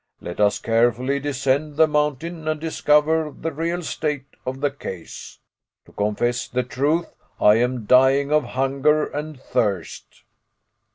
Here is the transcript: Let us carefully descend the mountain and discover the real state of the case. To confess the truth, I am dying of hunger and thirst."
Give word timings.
Let 0.19 0.39
us 0.39 0.57
carefully 0.57 1.19
descend 1.19 1.77
the 1.77 1.85
mountain 1.85 2.47
and 2.47 2.59
discover 2.59 3.31
the 3.39 3.51
real 3.51 3.83
state 3.83 4.25
of 4.47 4.59
the 4.59 4.71
case. 4.71 5.37
To 5.85 5.91
confess 5.91 6.47
the 6.47 6.63
truth, 6.63 7.13
I 7.39 7.57
am 7.57 7.85
dying 7.85 8.31
of 8.31 8.43
hunger 8.43 9.05
and 9.05 9.39
thirst." 9.39 10.23